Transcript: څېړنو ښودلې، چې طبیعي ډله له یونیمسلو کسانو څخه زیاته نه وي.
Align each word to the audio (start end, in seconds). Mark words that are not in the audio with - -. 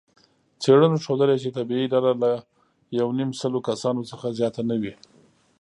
څېړنو 0.61 0.97
ښودلې، 1.03 1.35
چې 1.43 1.49
طبیعي 1.57 1.85
ډله 1.93 2.11
له 2.23 2.31
یونیمسلو 2.99 3.59
کسانو 3.69 4.01
څخه 4.11 4.35
زیاته 4.39 4.61
نه 4.69 4.75
وي. 4.81 4.93